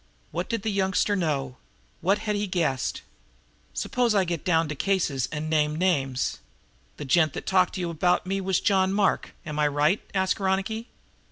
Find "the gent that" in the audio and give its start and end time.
6.97-7.45